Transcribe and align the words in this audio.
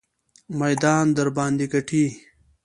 میدان 0.59 1.05
درباندې 1.17 1.65
ګټي. 1.73 2.05